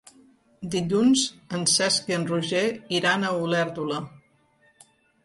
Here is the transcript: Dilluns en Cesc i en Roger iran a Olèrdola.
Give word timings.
Dilluns 0.75 1.25
en 1.57 1.65
Cesc 1.73 2.09
i 2.11 2.15
en 2.17 2.25
Roger 2.31 2.63
iran 3.01 3.27
a 3.29 3.35
Olèrdola. 3.43 4.01